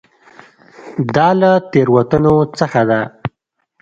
دا 1.15 1.29
له 1.39 1.51
تېروتنو 1.71 2.35
څخه 2.59 2.81
ده. 2.89 3.01